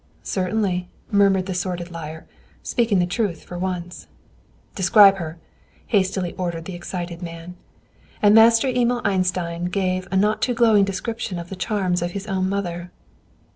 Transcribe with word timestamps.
"Certainly," 0.23 0.87
murmured 1.11 1.45
the 1.45 1.53
sordid 1.53 1.91
liar, 1.91 2.25
speaking 2.63 2.97
the 2.97 3.05
truth 3.05 3.43
for 3.43 3.55
once. 3.55 4.07
"Describe 4.73 5.17
her," 5.17 5.37
hastily 5.85 6.33
ordered 6.39 6.65
the 6.65 6.73
excited 6.73 7.21
man. 7.21 7.53
And 8.19 8.33
Master 8.33 8.67
Emil 8.67 9.01
Einstein 9.05 9.65
gave 9.65 10.07
a 10.11 10.17
not 10.17 10.41
too 10.41 10.55
glowing 10.55 10.85
description 10.85 11.37
of 11.37 11.49
the 11.49 11.55
charms 11.55 12.01
of 12.01 12.13
his 12.13 12.25
own 12.25 12.49
mother. 12.49 12.89